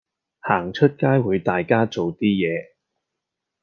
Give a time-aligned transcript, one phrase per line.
[0.39, 2.71] 行出街會大家做啲嘢